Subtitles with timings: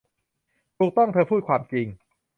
[0.77, 1.87] ถูกต้อง เธอพูดความจริง